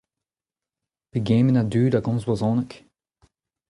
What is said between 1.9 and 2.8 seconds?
a gomz brezhoneg?